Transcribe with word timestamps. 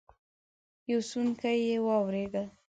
يو 0.89 0.99
سونګی 1.09 1.55
يې 1.67 1.77
واورېد. 1.85 2.33